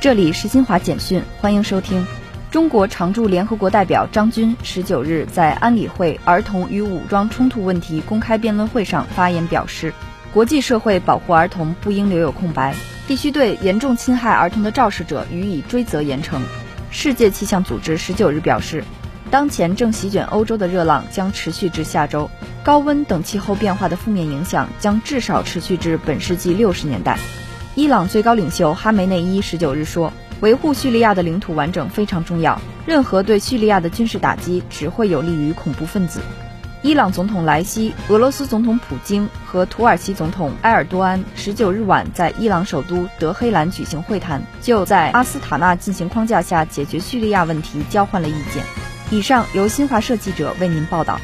[0.00, 2.06] 这里是新华简讯，欢迎收听。
[2.50, 9.92] 中国常驻联合国代表张军十九日在安理会儿童与武装冲突问题公开辩论会上发言表示，
[10.32, 12.74] 国际社会保护儿童不应留有空白，
[13.06, 16.40] 必须对严重侵害儿童的肇事者予以追责严惩。
[16.90, 18.82] 世界气象组织十九日表示，
[19.30, 22.30] 当前正席卷欧洲的热浪将持续至下周，
[22.64, 27.18] 高温等气候变化的负面影响将至少持续至本世纪六十年代。
[27.80, 30.12] 伊朗最高领袖哈梅内伊十九日说。
[30.40, 32.60] 维护叙利亚的领土完整非常重要。
[32.84, 36.20] 任何对叙利亚的军事打击只会有利于恐怖分子。
[36.82, 48.62] 伊朗总统莱西、俄罗斯总统普京和土耳其总统埃尔多安十九日晚在伊朗首都德黑兰举行会谈，就在阿斯塔纳进行框架下解决叙利亚问题交换了意见。
[49.10, 51.18] 以上由新华社记者为您报道。